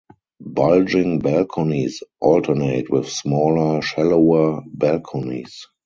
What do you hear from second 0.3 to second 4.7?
Bulging balconies alternate with smaller, shallower